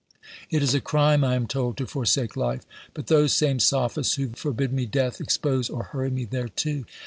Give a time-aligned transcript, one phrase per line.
[0.49, 2.63] It is a crime, I am told, to forsake life.
[2.95, 6.85] But those same sophists who forbid me death expose or hurry me thereto.